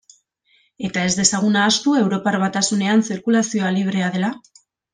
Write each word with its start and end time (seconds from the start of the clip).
Eta 0.87 1.03
ez 1.09 1.11
dezagun 1.19 1.59
ahaztu 1.63 1.93
Europar 1.99 2.37
Batasunean 2.45 3.05
zirkulazioa 3.11 3.73
librea 3.79 4.09
dela? 4.19 4.33